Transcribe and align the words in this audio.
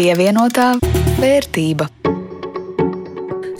Pievienotā 0.00 0.78
vērtība. 1.20 1.84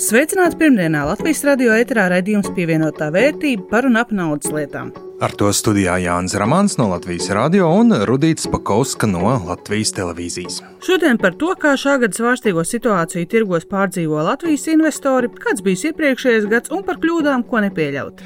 Sveicināti 0.00 0.56
pirmdienā 0.62 1.02
Latvijas 1.10 1.42
radio 1.44 1.76
eterā 1.76 2.06
raidījums 2.14 2.48
pievienotā 2.56 3.10
vērtība 3.12 3.68
par 3.68 3.84
un 3.84 4.00
ap 4.00 4.14
naudas 4.16 4.48
lietām. 4.56 4.88
Ar 5.20 5.34
to 5.36 5.50
studijā 5.52 5.98
Jānis 6.00 6.32
Ramāns 6.40 6.78
no 6.80 6.86
Latvijas 6.88 7.26
radio 7.36 7.66
un 7.76 7.92
Rudīts 8.08 8.46
Pakauska 8.48 9.04
no 9.04 9.34
Latvijas 9.44 9.90
televīzijas. 9.92 10.62
Šodien 10.80 11.18
par 11.20 11.34
to, 11.36 11.50
kā 11.60 11.74
šā 11.76 11.98
gada 12.00 12.16
svārstīgo 12.16 12.62
situāciju 12.64 13.28
tirgos 13.28 13.66
pārdzīvo 13.68 14.22
Latvijas 14.24 14.64
investori, 14.72 15.28
kāds 15.42 15.60
bija 15.66 15.90
iepriekšējais 15.90 16.46
gads 16.48 16.72
un 16.72 16.86
par 16.86 16.96
kļūdām, 17.02 17.44
ko 17.50 17.60
nepieļaut. 17.66 18.22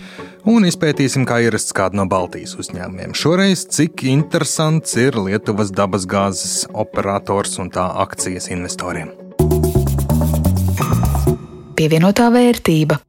Un 0.47 0.69
izpētīsim, 0.69 1.25
kā 1.27 1.41
ierasts 1.43 1.75
kādu 1.75 1.99
no 1.99 2.07
Baltijas 2.07 2.55
uzņēmumiem. 2.63 3.17
Šoreiz, 3.19 3.65
cik 3.75 4.05
interesants 4.13 4.95
ir 4.95 5.19
Lietuvas 5.19 5.75
dabasgāzes 5.75 6.69
operators 6.71 7.59
un 7.59 7.75
tā 7.75 7.89
akcijas 8.05 8.47
investoriem. 8.55 9.11
Pievienotā 11.75 12.31
vērtība. 12.31 13.01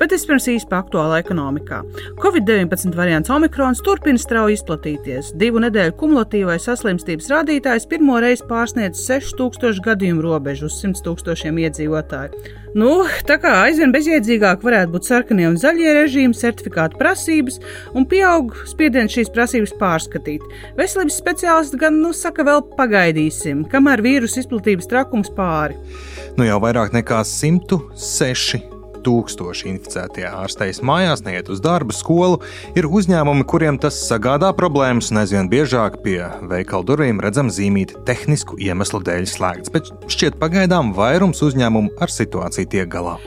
Bet 0.00 0.14
vispirms 0.14 0.46
īsi 0.48 0.68
par 0.70 0.86
aktuālo 0.86 1.18
ekonomikā. 1.20 1.82
Covid-19 2.22 2.96
variants 2.96 3.28
Omikrons 3.32 3.82
turpina 3.84 4.20
strauji 4.20 4.56
izplatīties. 4.56 5.34
Divu 5.40 5.60
nedēļu 5.60 5.92
kumulatīvais 6.00 6.64
saslimstības 6.70 7.28
rādītājs 7.34 7.84
pirmo 7.90 8.16
reizi 8.24 8.46
pārsniedz 8.48 9.02
6000 9.04 9.84
gadījumu 9.84 10.24
robežu 10.24 10.70
uz 10.70 10.80
100 10.80 11.04
tūkstošiem 11.04 11.60
iedzīvotāju. 11.66 12.56
Nu, 12.80 13.02
tā 13.26 13.34
kā 13.42 13.50
aizvien 13.66 13.92
bezjēdzīgāk 13.92 14.64
varētu 14.64 14.94
būt 14.94 15.08
sarkanie 15.08 15.48
un 15.50 15.58
zaļie 15.60 15.92
režīmi, 15.96 16.38
certifikātu 16.38 16.96
prasības, 17.00 17.58
un 17.98 18.06
pieaug 18.08 18.54
spiediens 18.70 19.12
šīs 19.12 19.32
prasības 19.34 19.74
pārskatīt. 19.80 20.44
Veselības 20.78 21.18
speciālisti 21.18 21.82
gan 21.82 21.98
nu, 22.00 22.14
saka, 22.16 22.46
vēl 22.46 22.62
pagaidīsim, 22.78 23.66
kamēr 23.68 24.06
vīrusu 24.06 24.44
izplatības 24.44 24.88
trakums 24.88 25.34
pāri. 25.36 25.76
Nu 26.38 26.46
jau 26.46 26.62
vairāk 26.62 26.94
nekā 26.94 27.24
106 27.26 28.79
tūkstoši 29.06 29.68
inficētie 29.72 30.26
ārstējas 30.28 30.82
mājās, 30.86 31.24
neiet 31.26 31.50
uz 31.52 31.62
darbu, 31.64 31.94
skolu. 31.96 32.40
Ir 32.78 32.88
uzņēmumi, 32.88 33.46
kuriem 33.50 33.80
tas 33.82 33.98
sagādā 34.06 34.52
problēmas, 34.56 35.10
un 35.12 35.22
aizvien 35.22 35.50
biežāk 35.50 36.00
pie 36.04 36.18
veikalu 36.50 36.88
durvīm 36.92 37.22
redzam 37.24 37.52
zīmīti 37.52 38.00
tehnisku 38.08 38.60
iemeslu 38.62 39.02
dēļ 39.06 39.28
slēgts, 39.30 39.74
bet 39.74 39.92
šķiet 40.10 40.40
pagaidām 40.40 40.94
vairums 40.96 41.42
uzņēmumu 41.46 41.96
ar 42.00 42.12
situāciju 42.20 42.72
tiek 42.76 42.90
galā. 42.90 43.18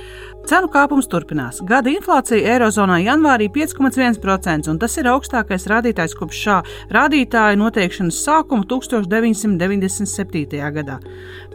Cenu 0.44 0.67
kāpums 0.67 1.08
turpinās. 1.08 1.61
Gada 1.63 1.88
inflācija 1.88 2.44
Eirozonā 2.52 2.97
janvārī 2.99 3.47
5,1%, 3.55 4.67
un 4.67 4.75
tas 4.81 4.97
ir 5.00 5.08
augstākais 5.08 5.63
rādītājs 5.72 6.17
kopš 6.19 6.35
šā 6.44 6.58
rādītāja 6.91 7.55
noteikšanas 7.61 8.17
sākuma 8.25 8.67
1997. 8.67 10.59
gadā. 10.75 11.00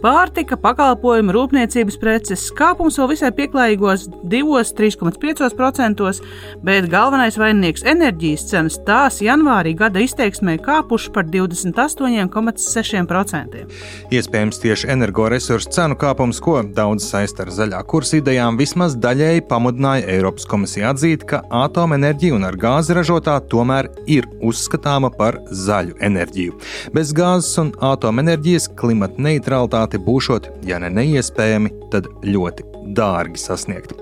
Pārtika, 0.01 0.57
pakalpojumi, 0.63 1.35
rūpniecības 1.37 1.99
preces 2.01 2.47
kāpums 2.57 2.97
vēl 3.01 3.09
visai 3.13 3.31
pieklājīgos 3.37 4.09
2,3,5%, 4.33 6.21
bet 6.65 6.89
galvenais 6.89 7.37
vaininieks 7.37 7.85
enerģijas 7.93 8.49
cenas 8.55 8.81
tās 8.89 9.21
janvārī 9.21 9.77
gada 9.77 10.01
izteiksmē 10.01 10.57
kāpuši 10.65 11.13
par 11.13 11.29
28,6%. 11.29 13.69
Iespējams, 14.17 14.57
tieši 14.65 14.89
energoresursu 14.97 15.69
cenu 15.77 15.93
kāpums, 16.01 16.41
ko 16.41 16.65
daudz 16.65 17.05
saista 17.11 17.45
ar 17.45 17.53
zaļā 17.53 17.85
kursa 17.91 18.17
idejām, 18.23 18.57
vismaz 18.57 18.78
daļēji 18.87 19.43
pamudināja 19.51 20.07
Eiropas 20.15 20.47
komisiju 20.49 20.87
atzīt, 20.93 21.25
ka 21.27 21.43
atomenerģija 21.65 22.37
un 22.37 22.47
ar 22.47 22.57
gāzi 22.61 22.95
ražotā 22.95 23.35
tomēr 23.51 23.91
ir 24.07 24.29
uzskatāma 24.41 25.11
par 25.11 25.41
zaļu 25.51 25.99
enerģiju. 26.09 26.55
Bez 26.95 27.13
gāzes 27.17 27.59
un 27.59 27.75
atomenerģijas 27.91 28.71
klimata 28.79 29.19
neutralitāte 29.29 29.99
būšot, 29.99 30.51
ja 30.71 30.79
ne 30.79 30.93
neiespējami, 31.01 31.75
tad 31.91 32.07
ļoti 32.23 32.78
dārgi 32.97 33.41
sasniegt. 33.41 33.95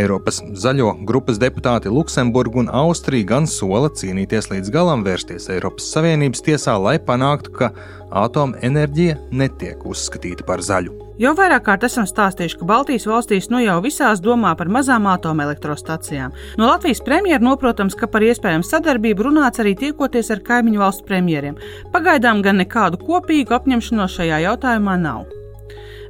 Eiropas 0.00 0.42
zaļo 0.54 0.92
grupas 1.08 1.40
deputāti 1.42 1.92
Luksemburgu 1.92 2.64
un 2.64 2.72
Austriju 2.72 3.28
gan 3.28 3.48
sola 3.50 3.90
cīnīties 3.90 4.50
līdz 4.52 4.72
galam, 4.74 5.04
vērsties 5.06 5.50
Eiropas 5.54 5.88
Savienības 5.94 6.44
tiesā, 6.46 6.76
lai 6.80 6.98
panāktu, 7.02 7.54
ka 7.56 7.72
atomenerģija 8.16 9.18
netiek 9.34 9.82
uzskatīta 9.86 10.46
par 10.46 10.62
zaļu. 10.64 10.94
Jau 11.16 11.32
vairāk 11.32 11.62
kārt 11.64 11.86
esam 11.86 12.04
stāstījuši, 12.04 12.58
ka 12.60 12.66
Baltijas 12.68 13.06
valstīs 13.08 13.48
nu 13.48 13.62
jau 13.62 13.78
visās 13.84 14.20
domā 14.20 14.52
par 14.58 14.68
mazām 14.68 15.08
atomelektrostacijām. 15.08 16.34
No 16.60 16.68
Latvijas 16.68 17.00
premjera 17.06 17.40
noprotams, 17.40 17.96
ka 17.96 18.08
par 18.10 18.26
iespējamu 18.26 18.66
sadarbību 18.68 19.30
runāts 19.30 19.62
arī 19.64 19.72
tiekoties 19.80 20.28
ar 20.34 20.44
kaimiņu 20.44 20.84
valstu 20.84 21.08
premjeriem. 21.08 21.56
Pagaidām 21.94 22.44
gan 22.44 22.60
nekādu 22.60 23.00
kopīgu 23.00 23.56
apņemšanos 23.56 24.20
šajā 24.20 24.44
jautājumā 24.44 25.00
nav 25.00 25.24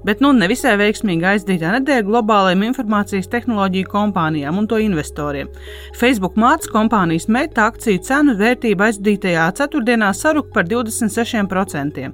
bet 0.05 0.21
nu 0.25 0.33
nevisai 0.37 0.75
veiksmīgi 0.81 1.27
aizdītā 1.33 1.73
nedēļa 1.77 2.07
globālajiem 2.07 2.65
informācijas 2.69 3.31
tehnoloģiju 3.33 3.89
kompānijām 3.91 4.59
un 4.61 4.69
to 4.71 4.79
investoriem. 4.83 5.51
Facebook 5.97 6.37
mātes 6.41 6.71
kompānijas 6.73 7.29
meta 7.33 7.69
akciju 7.71 8.03
cenu 8.07 8.37
vērtība 8.39 8.91
aizdītajā 8.91 9.47
ceturtdienā 9.59 10.13
saruka 10.17 10.53
par 10.57 10.69
26%, 10.71 12.11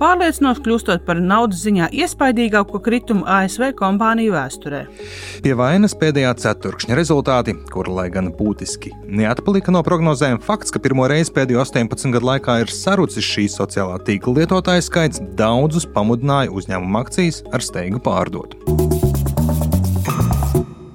pārliecinoši 0.00 0.64
kļūstot 0.64 1.04
par 1.06 1.20
naudas 1.22 1.62
ziņā 1.66 1.90
iespaidīgāko 2.02 2.80
kritumu 2.84 3.26
ASV 3.28 3.72
kompāniju 3.78 4.34
vēsturē. 4.36 4.84
Pie 5.44 5.54
vainas 5.58 5.96
pēdējā 5.98 6.34
ceturkšņa 6.44 6.98
rezultāti, 6.98 7.56
kur 7.72 7.90
lai 7.92 8.08
gan 8.14 8.32
būtiski 8.38 8.94
neatpalika 9.08 9.72
no 9.74 9.82
prognozēm, 9.86 10.40
fakts, 10.44 10.72
ka 10.74 10.82
pirmo 10.82 11.06
reizi 11.10 11.34
pēdējo 11.36 11.62
18 11.64 12.14
gadu 12.14 12.30
laikā 12.32 12.60
ir 12.62 12.72
sarucis 12.72 13.24
šīs 13.24 13.56
sociālā 13.58 13.98
tīkla 14.06 14.40
lietotāju 14.40 14.84
skaits, 14.84 15.22
daudzus 15.38 15.86
pamudināja 15.94 16.52
uzņēmuma 16.54 17.04
akciju 17.04 17.17
akcijas 17.18 17.42
ar 17.50 17.62
steigu 17.64 17.98
pārdot. 17.98 18.52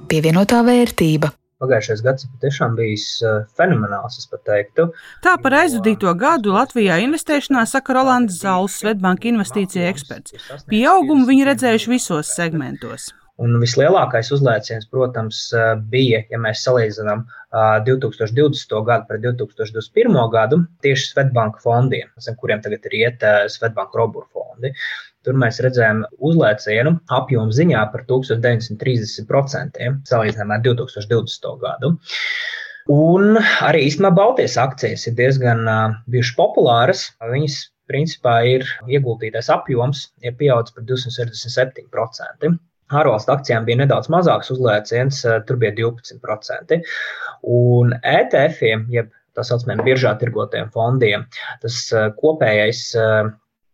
Pievienotā 0.08 0.62
vērtība. 0.64 1.34
Pagājušais 1.60 2.04
gads 2.04 2.28
patiešām 2.28 2.78
bijis 2.78 3.06
uh, 3.24 3.44
fenomenāls, 3.60 4.16
es 4.20 4.28
pat 4.32 4.44
teiktu. 4.48 4.86
Tā 5.24 5.34
par 5.44 5.56
aizvadīto 5.62 6.12
gadu 6.20 6.56
Latvijā 6.56 7.02
investēšanā 7.04 7.66
saka 7.68 7.96
Rolands 7.98 8.40
Zauls, 8.40 8.78
Svetbanka 8.80 9.28
investīcija 9.32 9.90
eksperts. 9.92 10.36
Pieaugumu 10.72 11.28
viņi 11.28 11.50
redzējuši 11.52 11.92
visos 11.92 12.32
segmentos. 12.36 13.10
Un 13.44 13.56
vislielākais 13.60 14.30
uzlēciens, 14.36 14.88
protams, 14.92 15.48
bija, 15.92 16.22
ja 16.32 16.40
mēs 16.40 16.64
salīdzinām 16.68 17.26
2020. 17.88 18.76
gadu 18.88 19.10
pret 19.10 19.24
2021. 19.26 20.20
gadu, 20.36 20.64
tieši 20.86 21.10
Svetbanka 21.12 21.64
fondiem, 21.64 22.12
zem 22.22 22.40
kuriem 22.40 22.64
tagad 22.64 22.86
ir 22.92 23.00
iet 23.02 23.26
Svetbanka 23.52 24.00
Robur 24.00 24.30
fondi. 24.54 24.74
Tur 25.24 25.38
mēs 25.40 25.62
redzējām 25.64 26.04
uzlēcienu 26.20 26.98
apjomu 27.16 27.56
ziņā 27.56 27.84
par 27.94 28.04
1930% 28.10 29.80
salīdzinājumā 30.10 30.58
ar 30.60 30.66
2020. 30.66 31.54
gadu. 31.64 31.94
Un 32.92 33.38
arī 33.64 33.86
īstenībā 33.88 34.12
Baltijas 34.18 34.58
akcijas 34.60 35.08
ir 35.08 35.16
diezgan 35.16 35.64
uh, 35.64 35.96
bijušas 36.12 36.36
populāras. 36.36 37.06
Viņas 37.24 37.56
principā 37.88 38.42
ir 38.48 38.68
ieguldītais 38.92 39.50
apjoms, 39.54 40.10
ir 40.24 40.36
pieaudzis 40.40 40.76
par 40.76 40.86
267%. 40.90 42.54
Ārvalstu 42.94 43.34
akcijām 43.34 43.66
bija 43.66 43.80
nedaudz 43.80 44.10
mazāks 44.12 44.52
uzlēciens, 44.54 45.24
tur 45.48 45.60
bija 45.62 45.72
12%. 45.80 46.80
Un 47.50 47.96
ETF-iem, 48.04 48.86
jeb 48.94 49.10
tā 49.34 49.46
saucamiem 49.48 49.82
biržā 49.88 50.14
tirgotiem 50.20 50.70
fondiem, 50.76 51.24
tas 51.64 51.80
kopējais 52.20 52.84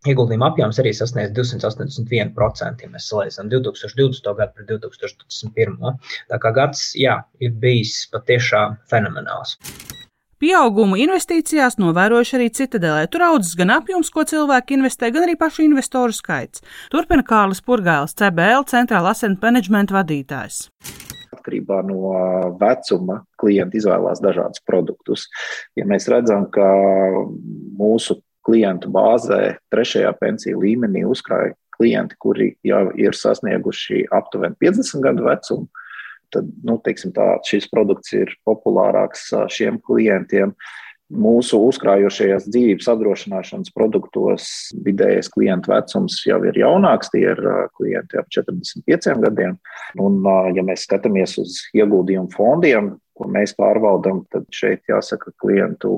ieguldījuma 0.07 0.51
apjoms 0.53 0.79
arī 0.79 0.93
sasniedz 0.95 1.33
281%, 1.35 2.83
ja 2.85 2.91
mēs 2.91 3.07
salīdzinām 3.11 3.51
2020. 3.51 4.31
gadu 4.37 4.55
pret 4.55 4.69
2021. 4.71 5.97
Tā 6.31 6.39
kā 6.39 6.53
gads, 6.55 6.91
jā, 6.99 7.19
ir 7.43 7.55
bijis 7.59 8.05
patiešām 8.13 8.79
fenomenāls. 8.91 9.57
Pieaugumu 10.39 10.95
investīcijās 11.03 11.75
novērojuši 11.81 12.37
arī 12.37 12.45
Citadelē. 12.55 13.09
Tur 13.11 13.25
audzes 13.27 13.57
gan 13.59 13.73
apjoms, 13.75 14.07
ko 14.13 14.23
cilvēki 14.23 14.77
investē, 14.77 15.09
gan 15.11 15.25
arī 15.25 15.35
pašu 15.35 15.65
investoru 15.65 16.15
skaits. 16.15 16.63
Turpina 16.93 17.25
Kārlis 17.27 17.59
Purgāls, 17.59 18.15
CBL 18.15 18.63
centrāla 18.71 19.11
asset 19.11 19.35
management 19.43 19.91
vadītājs 19.91 20.69
atkarībā 21.39 21.81
no 21.87 22.13
vecuma 22.59 23.21
klienti 23.39 23.79
izvēlās 23.79 24.21
dažādus 24.23 24.63
produktus. 24.67 25.27
Ja 25.79 25.85
mēs 25.89 26.09
redzam, 26.11 26.47
ka 26.51 26.67
mūsu 27.79 28.19
klientu 28.49 28.89
bāzē, 28.93 29.59
trešajā 29.73 30.11
pensiju 30.17 30.63
līmenī 30.63 31.05
uzkrāja 31.05 31.53
klienti, 31.77 32.17
kuri 32.19 32.51
jau 32.65 32.89
ir 32.99 33.15
sasnieguši 33.15 34.07
aptuveni 34.15 34.57
50 34.59 35.05
gadu 35.05 35.29
vecumu, 35.29 35.69
tad 36.33 36.49
nu, 36.65 36.77
teiksim, 36.83 37.13
tā, 37.15 37.37
šis 37.47 37.69
produkts 37.71 38.13
ir 38.17 38.33
populārāks 38.47 39.29
šiem 39.53 39.79
klientiem. 39.85 40.53
Mūsu 41.09 41.57
uzkrājošajās 41.65 42.45
dzīvības 42.53 42.89
apdrošināšanas 42.91 43.71
produktos 43.73 44.49
vidējais 44.85 45.31
klientu 45.33 45.71
vecums 45.71 46.19
jau 46.27 46.37
ir 46.45 46.59
jaunāks, 46.61 47.09
tie 47.09 47.23
ir 47.31 47.41
klienti 47.79 48.19
ap 48.21 48.29
45 48.29 49.23
gadiem. 49.23 49.55
Un, 49.97 50.19
ja 50.53 50.65
mēs 50.67 50.85
skatāmies 50.85 51.33
uz 51.41 51.63
ieguldījumu 51.73 52.29
fondiem, 52.35 52.91
ko 53.19 53.27
mēs 53.31 53.53
pārvaldam, 53.59 54.23
tad 54.33 54.47
šeit 54.55 54.87
jāsaka, 54.89 55.29
ka 55.33 55.43
klientu 55.43 55.97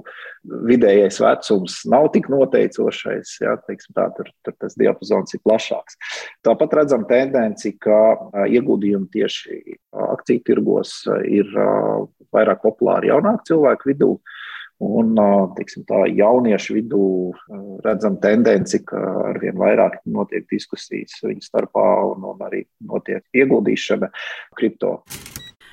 vidējais 0.67 1.21
vecums 1.21 1.77
nav 1.91 2.09
tik 2.15 2.27
noteicošais. 2.33 3.35
Jā, 3.43 3.55
teiksim, 3.67 3.93
tā, 3.97 4.07
tur, 4.17 4.31
tur 4.45 4.57
tas 4.61 4.77
diapazons 4.79 5.37
ir 5.37 5.43
plašāks. 5.45 5.99
Tāpat 6.45 6.77
redzam 6.81 7.05
tendenci, 7.09 7.75
ka 7.81 7.99
ieguldījumi 8.49 9.11
tieši 9.13 9.61
akciju 10.11 10.45
tirgos 10.47 10.97
ir 11.29 11.51
vairāk 12.33 12.63
populāri 12.65 13.11
jaunāku 13.11 13.51
cilvēku 13.53 13.93
vidū. 13.93 14.15
Un 14.81 15.13
tiksim, 15.53 15.83
tā, 15.85 16.07
jauniešu 16.09 16.79
vidū 16.79 17.03
redzam 17.85 18.15
tendenci, 18.23 18.79
ka 18.81 18.97
arvien 19.29 19.59
vairāk 19.61 19.99
notiek 20.09 20.47
diskusijas 20.49 21.21
viņu 21.21 21.45
starpā 21.45 21.85
un, 22.15 22.25
un 22.33 22.41
arī 22.47 22.63
notiek 22.89 23.21
ieguldīšana 23.43 24.09
kripto. 24.57 24.97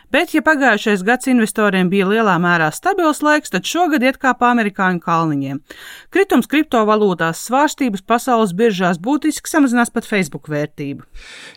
Bet, 0.08 0.32
ja 0.32 0.40
pagājušais 0.40 1.02
gads 1.04 1.28
investoriem 1.28 1.90
bija 1.92 2.06
lielā 2.08 2.38
mērā 2.40 2.70
stabils 2.72 3.18
laiks, 3.20 3.52
tad 3.52 3.66
šogad 3.68 4.06
iet 4.06 4.16
kā 4.22 4.32
pa 4.38 4.54
amerikāņu 4.54 5.02
kalniņiem. 5.04 5.58
Kritums 6.14 6.48
kriptovalūtās 6.48 7.42
svārstības 7.44 8.06
pasaules 8.08 8.54
biržās 8.56 8.96
būtiski 9.04 9.52
samazinās 9.52 9.92
pat 9.92 10.08
Facebook 10.08 10.48
vērtību. 10.48 11.04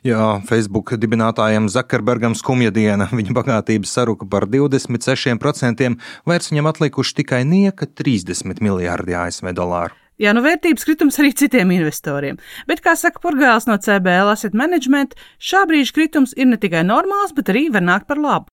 Jā, 0.03 0.41
Facebook 0.49 0.91
dibinātājiem 0.99 1.71
Zakarbergam 1.71 2.35
skumja 2.35 2.73
diena. 2.75 3.07
Viņa 3.21 3.37
bagātības 3.39 3.95
saruka 3.95 4.27
par 4.27 4.49
26%, 4.51 5.95
vairs 6.27 6.51
viņam 6.51 6.71
atlikuši 6.73 7.21
tikai 7.23 7.45
nieka 7.47 7.87
30 7.87 8.59
miljārdi 8.59 9.15
ASV 9.15 9.55
dolāru. 9.55 9.95
Jā, 10.21 10.35
nu 10.37 10.43
vērtības 10.45 10.85
kritums 10.85 11.17
arī 11.17 11.31
citiem 11.33 11.71
investoriem. 11.73 12.37
Bet, 12.69 12.83
kā 12.85 12.93
saka 12.99 13.17
Purgāls 13.23 13.65
no 13.65 13.79
CBL 13.81 14.29
Asset 14.29 14.53
Management, 14.53 15.15
šā 15.41 15.63
brīža 15.69 15.95
kritums 15.95 16.35
ir 16.37 16.51
ne 16.51 16.59
tikai 16.61 16.83
normāls, 16.85 17.33
bet 17.33 17.49
arī 17.49 17.71
var 17.73 17.81
nākt 17.81 18.05
par 18.11 18.21
labu. 18.21 18.51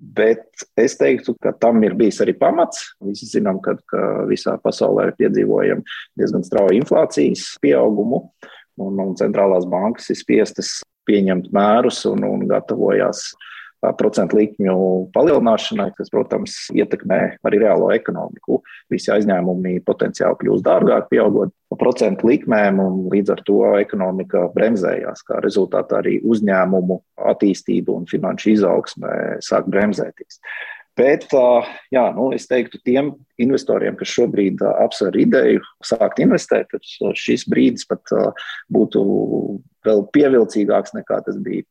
Bet 0.00 0.64
es 0.80 0.98
teiktu, 1.00 1.34
ka 1.40 1.54
tam 1.60 1.80
ir 1.84 1.96
bijis 1.96 2.20
arī 2.24 2.34
pamats. 2.36 2.82
Visi 3.04 3.28
zinām, 3.28 3.62
ka, 3.64 3.78
ka 3.88 4.02
visā 4.28 4.58
pasaulē 4.60 5.10
piedzīvojam 5.16 5.80
diezgan 6.20 6.44
strauju 6.44 6.76
inflācijas 6.82 7.46
pieaugumu, 7.64 8.26
un, 8.84 9.00
un 9.00 9.16
centrālās 9.16 9.64
bankas 9.72 10.12
ir 10.12 10.20
spiestas 10.20 10.80
pieņemt 11.08 11.48
mērus 11.56 12.02
un, 12.12 12.28
un 12.28 12.44
gatavojās 12.48 13.30
procentu 13.98 14.36
likmju 14.38 14.74
palielināšanai, 15.14 15.90
kas, 15.96 16.10
protams, 16.12 16.56
ietekmē 16.76 17.20
arī 17.48 17.62
reālo 17.62 17.90
ekonomiku. 17.94 18.60
Visi 18.92 19.12
aizņēmumi 19.14 19.78
potenciāli 19.86 20.38
kļūst 20.42 20.66
dārgāk, 20.66 21.08
pieaugot 21.12 21.54
procentu 21.80 22.28
likmēm, 22.28 22.80
un 22.82 22.98
līdz 23.12 23.34
ar 23.36 23.44
to 23.46 23.60
ekonomika 23.80 24.48
bremzējās. 24.56 25.24
Kā 25.26 25.40
rezultātā 25.44 26.00
arī 26.02 26.18
uzņēmumu 26.26 27.00
attīstība 27.32 27.94
un 27.96 28.08
finanšu 28.10 28.54
izaugsme 28.56 29.14
sāk 29.44 29.70
bremzēties. 29.70 30.42
Bet 31.00 31.24
jā, 31.94 32.02
nu, 32.12 32.28
es 32.36 32.44
teiktu, 32.50 32.80
tiem 32.84 33.14
investoriem, 33.40 33.94
kas 33.96 34.10
šobrīd 34.12 34.60
apsver 34.68 35.16
ideju 35.16 35.62
sākt 35.86 36.20
investēt, 36.20 36.68
tad 36.74 37.16
šis 37.16 37.46
brīdis 37.48 37.86
pat 37.88 38.12
būtu 38.74 39.04
vēl 39.86 40.02
pievilcīgāks 40.12 40.92
nekā 40.98 41.22
tas 41.24 41.38
bija 41.40 41.64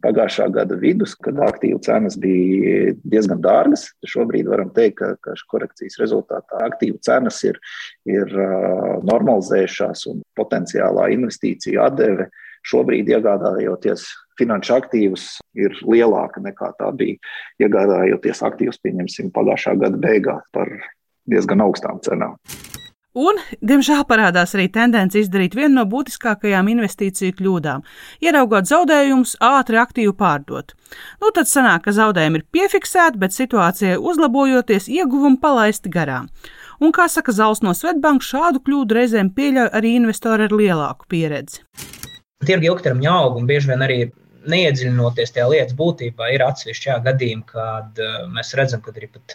pagājušā 0.00 0.46
gada 0.54 0.78
vidus, 0.80 1.12
kad 1.20 1.36
aktīvu 1.44 1.82
cenas 1.84 2.16
bija 2.20 2.94
diezgan 3.04 3.42
dārgas. 3.44 3.90
Šobrīd 4.08 4.48
varam 4.48 4.72
teikt, 4.76 5.02
ka, 5.02 5.12
ka 5.20 5.36
korekcijas 5.52 6.00
rezultātā 6.00 6.64
aktīvu 6.70 7.02
cenas 7.04 7.42
ir, 7.44 7.60
ir 8.08 8.32
normalizējušās 9.04 10.06
un 10.14 10.24
potenciālā 10.40 11.10
investīcija 11.18 11.90
atdeve 11.90 12.30
šobrīd 12.70 13.12
iegādājoties 13.12 14.08
finanšu 14.40 14.76
aktīvus 14.78 15.28
ir 15.60 15.76
lielāka 15.84 16.42
nekā 16.42 16.72
tā 16.80 16.90
bija 16.96 17.20
iegādājoties 17.62 18.42
aktīvus, 18.50 18.82
pieņemsim, 18.84 19.32
pagājušā 19.36 19.76
gada 19.84 20.00
beigās 20.00 20.44
par 20.56 20.72
diezgan 21.30 21.62
augstām 21.66 22.02
cenām. 22.04 22.36
Un, 23.10 23.40
diemžēl, 23.58 24.04
parādās 24.06 24.52
arī 24.54 24.68
tendence 24.70 25.18
izdarīt 25.18 25.56
vienu 25.58 25.80
no 25.80 25.82
būtiskākajām 25.90 26.68
investīciju 26.70 27.34
kļūdām- 27.40 27.82
ieraugot 28.26 28.70
zaudējumus, 28.70 29.34
ātri 29.42 29.80
aktīvu 29.82 30.14
pārdot. 30.14 30.76
Nu, 31.20 31.32
tad 31.34 31.50
sanāk, 31.50 31.82
ka 31.82 31.90
zaudējumi 31.90 32.36
ir 32.38 32.44
piefiksēti, 32.54 33.18
bet 33.18 33.34
situācijai 33.34 33.98
uzlabojoties, 33.98 34.86
ieguvumi 34.86 35.40
palaisti 35.40 35.90
garām. 35.90 36.28
Un, 36.80 36.92
kā 36.92 37.08
saka 37.10 37.32
Zals 37.32 37.62
no 37.62 37.74
Svetbanka, 37.74 38.22
šādu 38.22 38.62
kļūdu 38.62 38.94
reizēm 38.94 39.34
pieļauj 39.34 39.70
arī 39.74 39.96
investori 39.98 40.44
ar 40.44 40.50
lielāku 40.50 41.08
pieredzi. 41.08 41.60
Tirgi 42.46 42.70
ilgtermiņa 42.70 43.10
aug 43.10 43.36
un 43.36 43.46
bieži 43.46 43.68
vien 43.68 43.80
arī 43.80 44.12
neiedziļinoties 44.48 45.34
tajā 45.34 45.48
lietas 45.52 45.76
būtībā, 45.78 46.30
ir 46.34 46.44
atsevišķi 46.46 46.98
gadījumi, 47.06 47.46
kad 47.50 48.00
uh, 48.02 48.20
mēs 48.32 48.54
redzam, 48.58 48.82
ka 48.84 48.94
arī 48.94 49.10
pat 49.12 49.34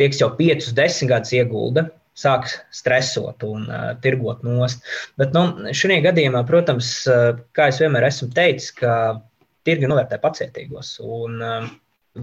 tie, 0.00 0.08
kas 0.08 0.22
jau 0.22 0.30
5, 0.38 0.70
10 0.76 1.10
gadus 1.10 1.34
iegulda, 1.36 1.88
sāk 2.20 2.48
stresot 2.74 3.44
un 3.46 3.68
uh, 3.68 3.92
tirgot 4.04 4.42
nost. 4.46 4.84
Bet 5.20 5.36
nu, 5.36 5.72
šajā 5.76 6.00
gadījumā, 6.08 6.42
protams, 6.48 6.92
uh, 7.08 7.38
kā 7.56 7.70
jau 7.70 7.86
vienmēr 7.86 8.08
esmu 8.08 8.30
teicis, 8.36 8.72
ka 8.80 9.20
tirgi 9.68 9.88
novērtē 9.90 10.20
pacietīgos. 10.22 10.96
Un, 11.04 11.38
uh, 11.44 11.70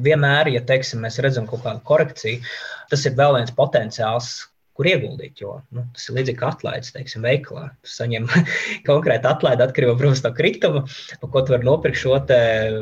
vienmēr, 0.07 0.51
ja 0.51 0.61
teiksim, 0.67 1.01
mēs 1.05 1.19
redzam 1.23 1.47
kaut 1.49 1.63
kādu 1.65 1.83
korekciju, 1.87 2.43
tas 2.91 3.05
ir 3.07 3.15
vēl 3.17 3.37
viens 3.37 3.53
potenciāls, 3.55 4.31
kur 4.77 4.89
ieguldīt. 4.89 5.41
Jo 5.41 5.57
nu, 5.74 5.83
tas 5.95 6.07
ir 6.07 6.18
līdzīgi 6.19 6.39
kā 6.39 6.51
atlaides, 6.53 6.94
teiksim, 6.95 7.25
veikalā. 7.25 7.69
Tu 7.83 7.94
saņem 7.94 8.27
konkrēti 8.89 9.29
atlaidi 9.29 9.65
atkarībā 9.65 9.97
protams, 10.00 10.24
no 10.25 10.33
krituma, 10.38 10.83
pa 11.21 11.31
ko 11.33 11.44
tu 11.44 11.56
vari 11.56 11.68
nopirkt 11.68 12.01
šo 12.03 12.19
te 12.29 12.41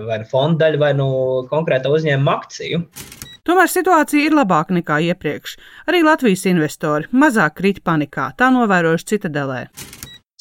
vai 0.10 0.20
nu 0.22 0.30
fondu 0.32 0.64
daļu 0.64 0.82
vai 0.82 0.92
nu 0.98 1.10
konkrēta 1.52 1.94
uzņēmuma 1.94 2.40
akciju. 2.42 2.84
Tomēr 3.46 3.70
situācija 3.70 4.26
ir 4.26 4.34
labāka 4.34 4.74
nekā 4.74 4.98
iepriekš. 5.12 5.52
Arī 5.86 6.02
Latvijas 6.06 6.48
investori 6.50 7.06
mazāk 7.14 7.60
krīt 7.60 7.84
panikā, 7.86 8.32
tā 8.40 8.50
novērojuši 8.54 9.12
Citadelē. 9.14 9.68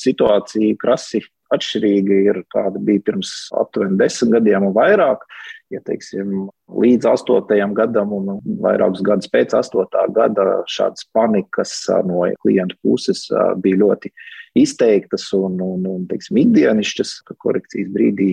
Situācija 0.01 0.79
krasi 0.81 1.21
atšķirīga 1.53 2.21
ir 2.31 2.41
kāda 2.53 2.81
bija 2.83 3.05
pirms 3.11 3.35
aptuveni 3.61 4.01
desmit 4.01 4.39
gadiem 4.39 4.71
un 4.71 4.75
vairāk 4.77 5.27
ja 5.75 5.83
teiksim, 5.85 6.47
līdz 6.71 7.09
8. 7.11 7.75
gadam 7.77 8.15
un 8.17 8.39
vairākus 8.63 9.03
gadus 9.05 9.31
pēc 9.33 9.57
8. 9.59 9.85
gada 10.17 10.47
šādas 10.71 11.07
panikas 11.15 11.75
no 12.07 12.25
klientu 12.43 12.79
puses 12.83 13.27
bija 13.63 13.83
ļoti 13.83 14.13
izteiktas 14.59 15.27
un, 15.37 15.59
un, 15.63 15.87
un 15.91 16.09
teiksim, 16.11 16.39
ikdienišķas, 16.45 17.17
korekcijas 17.43 17.93
brīdī 17.95 18.33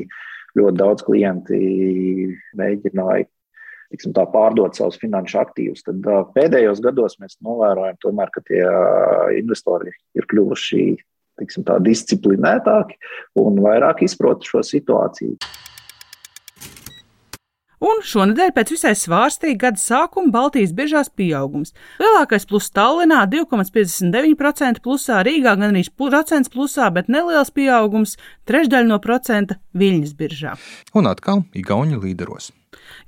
ļoti 0.58 0.78
daudz 0.78 1.06
klienti 1.08 1.62
mēģināja 2.60 3.28
tiksim, 3.92 4.14
tā, 4.16 4.26
pārdot 4.32 4.78
savus 4.78 5.00
finanšu 5.02 5.40
aktīvus. 5.42 5.84
Tad 5.84 6.06
pēdējos 6.36 6.80
gados 6.84 7.18
mēs 7.20 7.38
novērojam, 7.44 7.98
tomēr, 8.04 8.32
ka 8.32 8.44
tie 8.48 8.62
investori 9.40 9.92
ir 10.16 10.28
kļuvuši 10.32 10.86
tiksim, 11.42 11.66
tā, 11.68 11.80
disciplinētāki 11.84 12.98
un 13.42 13.60
vairāk 13.64 14.06
izprot 14.06 14.46
šo 14.48 14.64
situāciju. 14.66 15.36
Un 17.82 18.04
šonadēļ 18.06 18.52
pēc 18.54 18.76
visai 18.76 18.92
svārstīga 18.94 19.58
gada 19.66 19.82
sākuma 19.82 20.30
Baltijas 20.36 20.74
biržās 20.78 21.10
pieaugums. 21.10 21.74
Lielākais 22.02 22.46
pluss 22.46 22.70
Tallinā 22.76 23.24
2,59% 23.32 24.84
plusā, 24.86 25.24
Rīgā 25.26 25.56
gan 25.58 25.72
arī 25.72 25.84
procents 25.98 26.54
plusā, 26.54 26.92
bet 26.94 27.10
neliels 27.10 27.50
pieaugums- 27.50 28.18
trešdaļa 28.48 28.88
no 28.88 29.00
procenta 29.00 29.58
Viļņas 29.74 30.14
biržā. 30.14 30.58
Un 30.94 31.08
atkal 31.08 31.46
Igauni 31.58 31.98
līderos. 31.98 32.52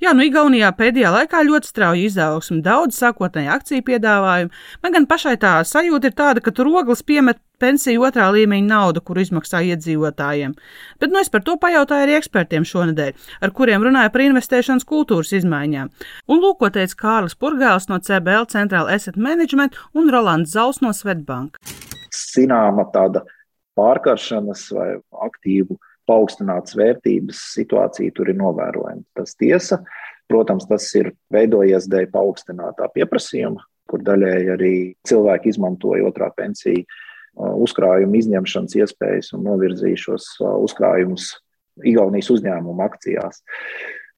Jā, 0.04 0.12
nu 0.12 0.26
Igaunijā 0.26 0.68
pēdējā 0.76 1.10
laikā 1.14 1.46
ļoti 1.48 1.70
strauji 1.70 2.08
izaugsme, 2.10 2.58
daudz 2.66 2.98
sākotnēji 3.00 3.48
akciju 3.54 3.84
piedāvājumu. 3.88 4.50
Man 4.84 4.96
gan 4.96 5.06
pašai 5.08 5.38
tā 5.40 5.54
sajūta 5.64 6.10
ir 6.10 6.16
tāda, 6.18 6.42
ka 6.44 6.52
tur 6.52 6.68
ogles 6.74 7.06
piemet 7.08 7.40
pensiju 7.64 8.04
otrā 8.10 8.26
līmeņa 8.36 8.68
naudu, 8.68 9.00
kur 9.06 9.22
izmaksā 9.22 9.62
iedzīvotājiem. 9.70 10.58
Bet 11.00 11.14
nu, 11.14 11.22
es 11.22 11.32
par 11.32 11.46
to 11.48 11.56
pajautāju 11.62 12.08
arī 12.08 12.18
ekspertiem 12.18 12.68
šonadēļ, 12.68 13.30
ar 13.48 13.54
kuriem 13.56 13.86
runāju 13.88 14.12
par 14.12 14.26
investēšanas 14.26 14.88
kultūras 14.90 15.32
izmaiņām. 15.40 15.94
Un 16.28 16.44
lūk, 16.44 16.60
ko 16.60 16.74
teica 16.76 17.00
Kārlis 17.06 17.40
Purgāls 17.40 17.88
no 17.88 18.02
CBL 18.04 18.50
Centrāla 18.52 18.98
Asset 18.98 19.16
Management 19.16 19.80
un 19.96 20.12
Rolands 20.12 20.52
Zals 20.52 20.84
no 20.84 20.92
Svetbank. 20.92 21.62
Zināma 22.12 22.90
tāda 22.92 23.24
pārkaršanas 23.80 24.68
vai 24.76 24.90
aktīvu 25.30 25.80
paaugstinātas 26.10 26.76
vērtības 26.80 27.40
situācija 27.54 28.14
tur 28.16 28.32
ir 28.32 28.40
novērojama. 28.40 29.04
Tas 29.18 29.38
tiesa, 29.40 29.80
protams, 30.32 30.68
tas 30.70 30.88
ir 31.00 31.14
veidojies 31.34 31.88
dēļ 31.92 32.10
paaugstinātā 32.14 32.90
pieprasījuma, 32.96 33.64
kur 33.90 34.04
daļēji 34.06 34.54
arī 34.54 34.76
cilvēki 35.08 35.54
izmantoja 35.54 36.08
otrā 36.10 36.30
pensiju 36.36 36.84
uh, 36.84 37.54
uzkrājuma 37.64 38.20
izņemšanas 38.20 38.78
iespējas 38.82 39.34
un 39.38 39.48
novirzīja 39.50 40.06
šos 40.08 40.30
uh, 40.42 40.56
uzkrājumus 40.64 41.34
Igaunijas 41.82 42.30
uzņēmumu 42.30 42.84
akcijās. 42.86 43.40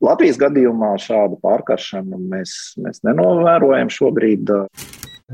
Latvijas 0.04 0.36
gadījumā 0.42 0.90
šādu 1.00 1.38
pārkaršanu 1.40 2.18
mēs, 2.34 2.76
mēs 2.84 3.00
nenovērojam 3.08 3.88
šobrīd. 3.94 4.52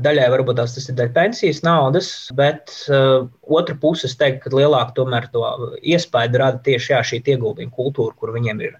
Daļai 0.00 0.30
varbūt 0.32 0.56
tas 0.56 0.88
ir 0.88 0.94
daļa 0.96 1.12
pensijas 1.12 1.58
naudas, 1.66 2.06
bet 2.32 2.72
uh, 2.88 3.26
otra 3.44 3.74
puse 3.76 4.08
teikt, 4.08 4.40
ka 4.44 4.52
lielāku 4.56 4.94
tomēr 4.96 5.26
to 5.34 5.42
iespēju 5.84 6.40
rada 6.40 6.62
tieši 6.64 6.94
jā, 6.94 7.00
šī 7.10 7.20
ieguldījuma 7.34 7.76
kultūra, 7.76 8.16
kur 8.16 8.32
viņiem 8.32 8.62
ir. 8.64 8.78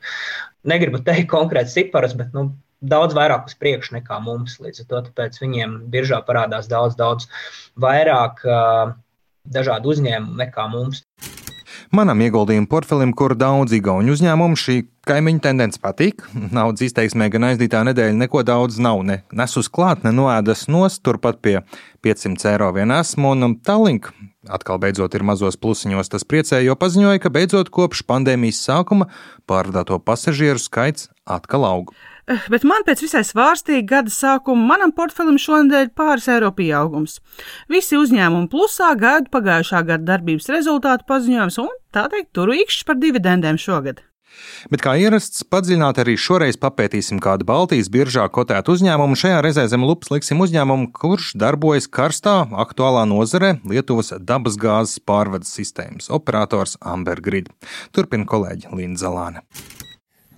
Negribu 0.65 1.03
teikt 1.05 1.29
konkrēts 1.35 1.77
cipars, 1.77 2.17
bet 2.17 2.33
nu, 2.33 2.47
daudz 2.81 3.13
vairāk 3.19 3.51
uz 3.51 3.59
priekšu 3.61 3.99
nekā 3.99 4.23
mums. 4.25 4.57
Līdz 4.65 4.87
ar 4.87 5.13
to 5.13 5.29
viņiem 5.45 5.83
biržā 5.93 6.23
parādās 6.25 6.71
daudz, 6.73 6.97
daudz 6.97 7.29
vairāk 7.77 8.41
uh, 8.49 8.97
dažādu 9.53 9.93
uzņēmumu 9.93 10.41
nekā 10.41 10.69
mums. 10.73 11.05
Manam 11.93 12.23
ieguldījumu 12.25 12.71
portfelim, 12.73 13.11
kur 13.13 13.35
daudz 13.37 13.75
igauņu 13.77 14.15
uzņēmumu, 14.15 14.57
šī 14.57 14.79
kaimiņu 15.05 15.43
tendence 15.45 15.77
patīk. 15.77 16.23
Naudas 16.57 16.87
izteiksmē 16.87 17.27
gan 17.35 17.51
aizdītā 17.51 17.83
nedēļa 17.85 18.15
neko 18.17 18.41
daudz 18.49 18.79
nav 18.81 19.03
ne 19.05 19.19
nesus 19.37 19.69
klāt, 19.69 20.01
ne 20.07 20.15
noēdas 20.17 20.71
nost, 20.73 21.03
turpat 21.05 21.43
pie 21.45 21.59
500 22.01 22.49
eiro 22.55 22.71
vien 22.73 22.95
esmu, 22.97 23.35
un 23.37 23.59
Tallink 23.61 24.09
atkal 24.49 24.81
beidzot 24.81 25.13
ir 25.13 25.27
mazos 25.29 25.61
plusiņos. 25.61 26.09
Tas 26.15 26.25
priecēja, 26.25 26.65
jo 26.71 26.79
paziņoja, 26.81 27.21
ka 27.21 27.35
beidzot 27.35 27.69
kopš 27.69 28.07
pandēmijas 28.09 28.65
sākuma 28.65 29.11
pārvadāto 29.45 30.01
pasažieru 30.01 30.65
skaits 30.65 31.11
atkal 31.29 31.69
aug. 31.69 31.93
Eh, 32.33 32.45
bet 32.53 32.65
man 32.69 32.85
pēc 32.87 33.03
visai 33.05 33.23
svārstīga 33.27 33.85
gada 33.97 34.13
sākuma 34.13 34.71
manam 34.73 34.93
portfelim 34.97 35.39
šonadēļ 35.41 35.91
pāris 35.99 36.29
eiro 36.33 36.53
pieaugums. 36.57 37.19
Visi 37.73 37.99
uzņēmumi 37.99 38.49
plusā 38.53 38.93
gaida 39.01 39.29
pagājušā 39.33 39.83
gada 39.91 40.07
darbības 40.15 40.49
rezultātu 40.55 41.09
paziņojums 41.11 41.59
un, 41.65 41.69
tā 41.93 42.07
teikt, 42.13 42.33
tur 42.37 42.55
īkšķis 42.55 42.89
par 42.89 43.01
dividendēm 43.03 43.61
šogad. 43.61 44.01
Bet 44.73 44.81
kā 44.81 44.95
ierasts, 44.97 45.43
padziļināt 45.53 45.99
arī 46.01 46.15
šoreiz 46.17 46.57
papētīsim 46.61 47.21
kādu 47.21 47.45
Baltijas 47.49 47.91
biržā 47.93 48.25
kotētu 48.33 48.73
uzņēmumu. 48.79 49.19
Šajā 49.19 49.43
reizē 49.45 49.67
zem 49.69 49.85
lupas 49.85 50.09
liksim 50.15 50.41
uzņēmumu, 50.41 50.89
kurš 50.97 51.35
darbojas 51.43 51.91
karstā, 51.93 52.39
aktuālā 52.65 53.05
nozarē 53.11 53.59
Lietuvas 53.69 54.15
dabasgāzes 54.17 55.03
pārvades 55.05 55.53
sistēmas 55.53 56.09
operators 56.09 56.79
Amber 56.81 57.21
Grid. 57.21 57.53
Turpina 57.93 58.25
kolēģi 58.25 58.73
Līna 58.73 59.01
Zalāne. 59.05 59.45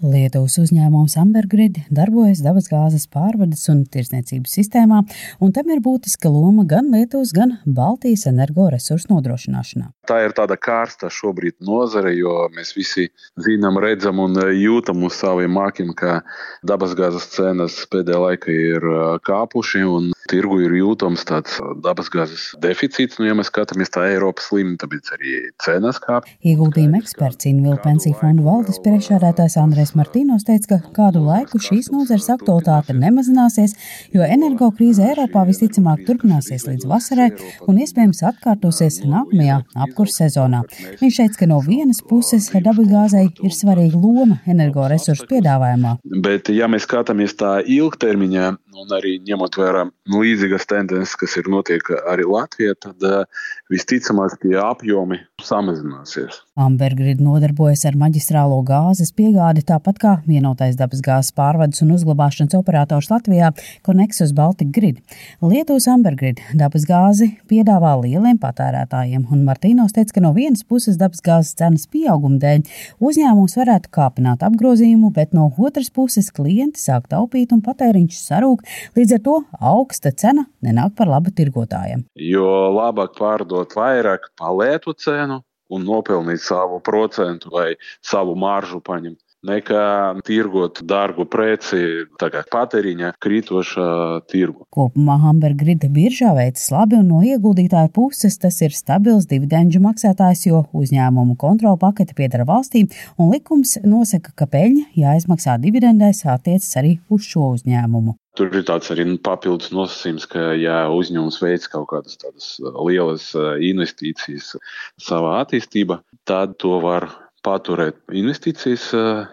Lietuvas 0.03 0.57
uzņēmums 0.63 1.15
Ambergrid 1.21 1.79
darbojas 1.95 2.41
dabasgāzes 2.45 3.07
pārvades 3.13 3.63
un 3.73 3.85
tirsniecības 3.87 4.57
sistēmā, 4.59 5.03
un 5.45 5.53
tam 5.55 5.71
ir 5.75 5.83
būtiska 5.85 6.31
loma 6.33 6.65
gan 6.69 6.91
Lietuvas, 6.95 7.35
gan 7.37 7.59
Baltijas 7.65 8.27
energoresursu 8.31 9.13
nodrošināšanā. 9.13 9.91
Tā 10.09 10.21
ir 10.25 10.35
tāda 10.37 10.57
kārsta 10.57 11.11
šobrīd 11.13 11.61
nozare, 11.65 12.15
jo 12.17 12.49
mēs 12.57 12.75
visi 12.77 13.11
zinām, 13.45 13.79
redzam 13.83 14.23
un 14.25 14.41
jūtam 14.55 15.05
uz 15.07 15.21
saviem 15.21 15.55
mākiem, 15.59 15.93
ka 15.97 16.23
dabasgāzes 16.67 17.31
cenas 17.37 17.83
pēdējā 17.93 18.25
laikā 18.27 18.59
ir 18.73 18.91
kāpuši 19.29 19.85
un 19.89 20.14
tirgu 20.31 20.59
ir 20.65 20.75
jūtams 20.79 21.25
tāds 21.29 21.59
dabasgāzes 21.85 22.51
deficīts. 22.63 23.19
Nu, 23.21 23.29
ja 23.29 23.37
mēs 23.37 23.51
skatāmies 23.53 23.93
tā 23.95 24.07
Eiropas 24.11 24.51
līmenī, 24.55 24.79
tāpēc 24.83 25.11
arī 25.17 25.35
cenas 25.63 26.01
kāpj. 26.03 26.35
Ieguldījuma 26.51 27.01
eksperts 27.03 27.49
Invila 27.51 27.79
pensiju 27.85 28.17
fondu 28.21 28.47
valdes 28.47 28.81
priekšādātājs 28.85 29.59
Andrēs 29.61 29.95
Martīnos 29.99 30.47
teica, 30.49 30.79
ka 30.79 30.95
kādu 30.99 31.25
laiku 31.27 31.61
šīs 31.63 31.91
nozares 31.95 32.31
aktualitāte 32.35 32.97
nemazināsies, 32.97 33.77
jo 34.15 34.25
energokrīze 34.27 35.05
Eiropā 35.11 35.45
visticamāk 35.49 36.05
turpināsies 36.09 36.67
līdz 36.69 36.89
vasarai 36.91 37.31
un 37.69 37.81
iespējams 37.85 38.25
atkārtosies 38.31 39.03
nākamajā 39.05 39.61
apkurss 39.87 40.23
sezonā. 40.23 40.65
Viņš 41.03 41.21
teica, 41.21 41.41
ka 41.43 41.51
no 41.51 41.61
vienas 41.65 42.03
puses 42.05 42.51
dabasgāzei 42.65 43.27
ir 43.45 43.55
svarīga 43.55 44.01
loma 44.01 44.41
energoresursu 44.51 45.29
piedāvājumā. 45.31 45.99
Bet, 46.25 46.49
ja 46.55 46.69
mēs 46.71 46.87
skatāmies 46.89 47.37
tā 47.41 47.59
ilgtermiņā, 47.61 48.51
un 48.81 48.95
arī 48.95 49.17
ņemot 49.25 49.57
vērā 49.59 49.85
līdzīgas 50.11 50.67
tendences, 50.71 51.15
kas 51.19 51.37
ir 51.41 51.49
notiek 51.53 51.87
arī 52.11 52.27
Latvijā, 52.29 52.75
tad 52.81 53.07
uh, 53.07 53.25
visticamāk 53.73 54.37
tie 54.43 54.57
apjomi 54.61 55.21
samazināsies. 55.45 56.41
Ambergrid 56.61 57.23
nodarbojas 57.25 57.85
ar 57.89 57.97
maģistrālo 57.99 58.61
gāzes 58.67 59.13
piegādi, 59.17 59.65
tāpat 59.67 60.01
kā 60.03 60.13
vienotais 60.27 60.77
dabas 60.79 61.03
gāzes 61.05 61.35
pārvades 61.37 61.83
un 61.85 61.95
uzglabāšanas 61.97 62.57
operators 62.59 63.11
Latvijā 63.13 63.51
Konexus 63.87 64.35
Baltic 64.37 64.71
Grid. 64.75 65.01
Lietuvas 65.43 65.89
Ambergrid 65.91 66.43
dabas 66.59 66.87
gāzi 66.89 67.33
piedāvā 67.51 67.95
lieliem 68.03 68.39
patērētājiem, 68.43 69.27
un 69.35 69.45
Martīnos 69.49 69.95
teica, 69.97 70.17
ka 70.19 70.25
no 70.25 70.35
vienas 70.37 70.65
puses 70.67 70.99
dabas 71.01 71.25
gāzes 71.25 71.55
cenas 71.59 71.89
pieauguma 71.91 72.41
dēļ 72.43 72.65
uzņēmums 73.05 73.59
varētu 73.61 73.93
kāpināt 73.95 74.45
apgrozījumu, 74.47 75.13
bet 75.15 75.35
no 75.37 75.51
otras 75.59 75.91
puses 75.95 76.31
klienti 76.35 76.83
sāk 76.83 77.09
taupīt 77.13 77.53
un 77.55 77.63
patēriņš 77.65 78.21
sarūk, 78.29 78.64
līdz 78.97 79.17
ar 79.19 79.25
to 79.25 79.39
augsta 79.61 80.13
cena 80.13 80.47
nenāk 80.65 80.95
par 80.99 81.11
labu 81.11 81.33
tirgotājiem. 81.35 82.07
Jo 82.21 82.47
labāk 82.75 83.17
pārdot 83.19 83.75
vairāk 83.77 84.31
palētu 84.41 84.97
cenu, 84.99 85.43
un 85.73 85.85
nopelnīt 85.89 86.43
savu 86.45 86.81
procentu 86.85 87.53
vai 87.55 87.75
savu 88.05 88.35
maržu 88.39 88.81
paņemt 88.85 89.21
nekā 89.45 89.85
tirgot 90.27 90.81
dārgu 90.89 91.27
preci, 91.31 92.07
tagad 92.21 92.49
patēriņa 92.53 93.13
krītošā 93.23 93.89
tirgu. 94.31 94.67
Kopumā 94.75 95.19
Hamburga 95.23 95.65
grida 95.65 95.91
biržā 95.93 96.33
veicas 96.37 96.67
labi 96.75 96.99
un 97.01 97.11
no 97.13 97.23
ieguldītāja 97.25 97.93
puses 97.95 98.39
tas 98.41 98.61
ir 98.65 98.75
stabils 98.77 99.29
dividendžu 99.31 99.83
maksātājs, 99.85 100.47
jo 100.49 100.65
uzņēmumu 100.75 101.37
kontrola 101.41 101.79
pakete 101.81 102.17
piedara 102.17 102.47
valstīm 102.49 102.91
un 103.19 103.33
likums 103.35 103.77
nosaka, 103.85 104.35
ka 104.35 104.49
peļņa 104.51 104.91
jāizmaksā 105.05 105.59
dividendēs 105.63 106.25
attiecas 106.31 106.77
arī 106.81 106.99
uz 107.13 107.27
šo 107.29 107.55
uzņēmumu. 107.55 108.19
Tur 108.35 108.51
ir 108.51 108.65
tāds 108.67 108.91
arī 108.91 109.05
nu, 109.07 109.19
papildus 109.23 109.71
nosacījums, 109.71 110.25
ka, 110.27 110.49
ja 110.59 110.89
uzņēmums 110.91 111.39
veic 111.39 111.69
kaut 111.71 111.87
kādas 111.93 112.57
lielas 112.59 113.29
investīcijas 113.63 114.57
savā 114.99 115.37
attīstībā, 115.45 116.01
tad 116.27 116.57
to 116.59 116.81
var 116.83 117.07
paturēt 117.45 117.99
investīcijas 118.13 118.91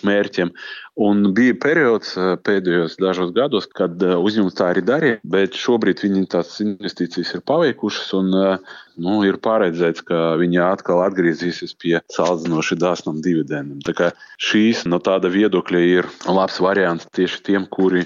mērķiem. 0.07 0.51
Un 0.99 1.29
bija 1.31 1.55
periods 1.55 2.17
pēdējos 2.43 2.97
dažos 2.99 3.31
gados, 3.35 3.67
kad 3.71 4.01
uzņēmums 4.03 4.57
tā 4.57 4.73
arī 4.73 4.83
darīja, 4.83 5.19
bet 5.23 5.55
šobrīd 5.55 6.03
viņi 6.03 6.25
tās 6.33 6.57
investīcijas 6.59 7.31
ir 7.37 7.43
paveikušas 7.47 8.11
un 8.19 8.33
nu, 9.01 9.21
ir 9.23 9.37
paredzēts, 9.41 10.03
ka 10.05 10.35
viņi 10.39 10.59
atkal 10.65 10.99
atgriezīsies 11.05 11.73
pie 11.79 11.95
salīdzinoši 12.11 12.77
dāsnām 12.81 13.21
dividendiem. 13.23 13.79
Tā 13.87 13.95
kā 13.97 14.09
šīs 14.41 14.83
no 14.91 14.99
tāda 15.03 15.31
viedokļa 15.31 15.81
ir 15.87 16.09
labs 16.27 16.59
variants 16.63 17.07
tieši 17.15 17.39
tiem, 17.47 17.67
kuri 17.71 18.03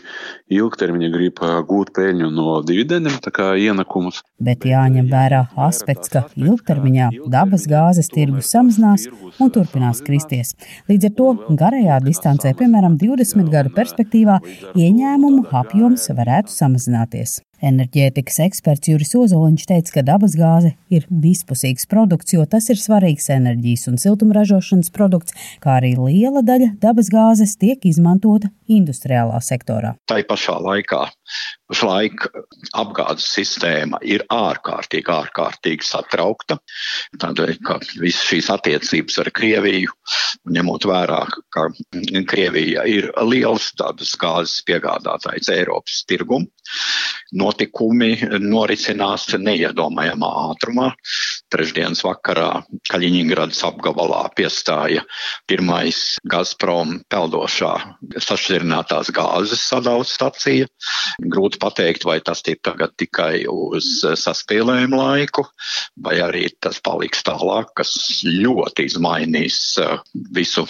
ilgtermiņā 0.54 1.10
grib 1.16 1.42
gūt 1.42 1.92
peļņu 1.98 2.30
no 2.38 2.60
dividendiem, 2.68 3.18
tā 3.26 3.34
kā 3.34 3.50
ienakumus. 3.58 4.22
Bet 4.38 4.68
jāņem 4.70 5.10
vērā 5.10 5.42
aspekts, 5.66 6.14
ka 6.14 6.28
ilgtermiņā 6.38 7.10
dabas 7.34 7.66
gāzes 7.72 8.12
tirgus 8.14 8.54
samazinās 8.54 9.10
un 9.42 9.52
turpinās 9.52 10.04
kristies. 10.06 10.54
Līdz 10.92 11.10
ar 11.10 11.16
to 11.18 11.32
garajā 11.50 12.00
distancē, 12.06 12.54
piemēram, 12.54 12.75
20 12.84 13.52
gadu 13.54 13.72
perspektīvā, 13.76 14.40
ieņēmumu 14.76 15.48
apjoms 15.56 16.10
varētu 16.12 16.52
samazināties. 16.52 17.40
Enerģētikas 17.64 18.42
eksperts 18.46 18.90
Juris 18.92 19.14
Ozoliņš 19.16 19.64
teica, 19.70 19.94
ka 19.96 20.04
dabasgāze 20.06 20.74
ir 20.92 21.06
vispusīgs 21.10 21.88
produkts, 21.90 22.36
jo 22.36 22.44
tas 22.50 22.68
ir 22.70 22.80
svarīgs 22.80 23.30
enerģijas 23.32 23.88
un 23.92 24.00
siltumražošanas 24.02 24.92
produkts, 24.96 25.36
kā 25.64 25.78
arī 25.80 25.96
liela 25.96 26.44
daļa 26.46 26.74
dabasgāzes 26.84 27.56
tiek 27.62 27.88
izmantota 27.88 28.52
industriālā 28.68 29.40
sektorā. 29.42 29.96
Tā 30.10 30.20
pašā 30.28 30.58
laikā 30.62 31.06
pašlaik 31.70 32.28
apgādes 32.78 33.26
sistēma 33.34 34.00
ir 34.06 34.24
ārkārtīgi, 34.34 35.12
ārkārtīgi 35.12 35.86
satraukta. 35.86 36.58
Tādēļ, 37.22 37.54
ka 37.66 37.80
visas 38.02 38.26
šīs 38.30 38.50
attiecības 38.54 39.20
ar 39.24 39.32
Krieviju, 39.36 39.94
ņemot 40.56 40.88
vērā, 40.90 41.22
ka 41.54 41.68
Krievija 42.30 42.86
ir 42.90 43.10
liels 43.26 43.72
dabasgāzes 43.80 44.62
piegādātājs 44.68 45.50
Eiropas 45.56 46.04
tirgumu, 46.10 46.50
notikumi 47.36 48.14
norisinās 48.44 49.28
neiedomājamā 49.40 50.32
ātrumā. 50.52 50.92
Trešdienas 51.54 52.02
vakarā 52.06 52.50
Kaļiņģeradas 52.90 53.62
apgabalā 53.68 54.24
piestāja 54.38 55.04
pirmais 55.50 56.18
Gazprom 56.30 57.00
peldošā 57.12 57.74
sašķirinātās 58.26 59.12
gāzes 59.16 59.62
sadaules 59.70 60.14
stacija. 60.16 60.68
Grūti 61.22 61.60
pateikt, 61.62 62.06
vai 62.08 62.18
tas 62.26 62.42
ir 62.50 62.58
tagad 62.66 62.96
tikai 63.00 63.46
uz 63.52 63.88
saspēlējumu 64.20 65.00
laiku, 65.00 65.46
vai 66.02 66.18
arī 66.24 66.48
tas 66.64 66.82
paliks 66.84 67.24
tālāk, 67.26 67.72
kas 67.78 67.94
ļoti 68.26 68.88
izmainīs 68.90 69.60
uh, 69.82 70.00
visu 70.36 70.66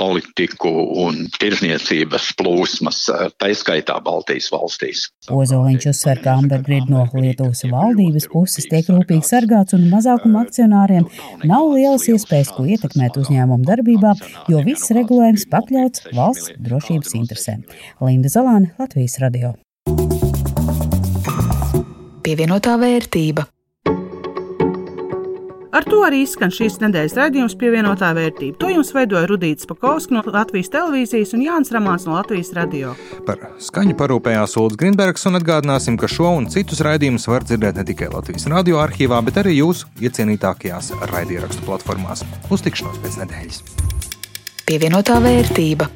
politiku 0.00 0.70
un 1.04 1.26
tirzniecības 1.40 2.30
plūsmas, 2.40 3.02
uh, 3.12 3.26
taiskaitā 3.42 3.98
Baltijas 4.04 4.50
valstīs. 4.54 5.08
Ozoliņš 5.30 5.90
uzsver, 5.92 6.22
ka 6.24 6.36
Ambergrid 6.40 6.90
no 6.92 7.06
Lietuvas 7.14 7.64
valdības 7.70 8.28
puses 8.32 8.68
tiek 8.70 8.88
rūpīgi 8.90 9.26
sargāts 9.26 9.76
un 9.76 9.88
mazākuma 10.20 10.44
akcionāriem 10.44 11.06
nav 11.44 11.72
lielas 11.74 12.06
iespējas, 12.08 12.52
ko 12.52 12.64
ietekmēt 12.64 13.16
uzņēmumu 13.16 13.64
darbībā, 13.64 14.14
jo 14.48 14.62
viss 14.64 14.90
regulējums 14.92 15.46
pakļauts 15.50 16.10
valsts 16.14 16.52
drošības 16.60 17.14
interesēm. 17.14 17.64
Linda 18.00 18.28
Zalāne, 18.28 18.74
Latvijas 18.78 19.18
radio. 19.20 19.54
Pievienotā 22.22 22.76
vērtība. 22.78 23.46
Ar 25.70 25.84
to 25.86 26.00
arī 26.02 26.24
izskan 26.24 26.50
šīs 26.50 26.80
nedēļas 26.82 27.14
raidījums 27.14 27.54
pievienotā 27.58 28.10
vērtība. 28.16 28.56
To 28.58 28.70
jums 28.72 28.90
veidoja 28.94 29.28
Rudīts 29.30 29.68
Pakausks 29.70 30.10
no 30.10 30.22
Latvijas 30.26 30.72
televīzijas 30.72 31.34
un 31.36 31.44
Jānis 31.44 31.70
Ramāns 31.74 32.08
no 32.08 32.16
Latvijas 32.16 32.50
radio. 32.56 32.96
Par 33.28 33.44
skaņu 33.62 33.94
parūpējās 34.00 34.56
Ulrichs 34.58 34.80
Grunbergs 34.82 35.28
un 35.30 35.38
atgādināsim, 35.38 35.98
ka 36.00 36.10
šo 36.10 36.34
un 36.40 36.50
citus 36.50 36.82
raidījumus 36.86 37.28
var 37.30 37.46
dzirdēt 37.46 37.78
ne 37.78 37.86
tikai 37.86 38.10
Latvijas 38.10 38.48
radio 38.50 38.82
arhīvā, 38.82 39.22
bet 39.28 39.38
arī 39.44 39.60
jūsu 39.60 39.86
iecienītākajās 40.02 40.90
raidierakstu 41.14 41.62
platformās. 41.68 42.26
Uz 42.50 42.66
tikšanos 42.66 42.98
pēc 43.04 43.22
nedēļas! 43.22 43.62
Pievienotā 44.66 45.22
vērtība. 45.22 45.86